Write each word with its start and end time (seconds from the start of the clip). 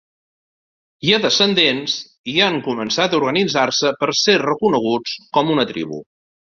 Hi 1.07 1.13
ha 1.13 1.19
descendents 1.25 1.99
i 2.35 2.37
han 2.47 2.59
començat 2.71 3.15
a 3.15 3.21
organitzar-se 3.21 3.95
per 4.03 4.13
ser 4.25 4.41
reconeguts 4.49 5.19
com 5.39 5.55
una 5.59 5.73
tribu. 5.77 6.07